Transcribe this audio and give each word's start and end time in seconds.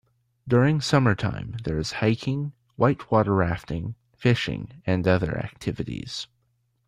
During 0.47 0.81
summertime 0.81 1.57
there 1.63 1.77
is 1.77 1.91
hiking, 2.01 2.53
whitewater 2.75 3.35
rafting, 3.35 3.93
fishing, 4.17 4.81
and 4.83 5.07
other 5.07 5.37
activities. 5.37 6.25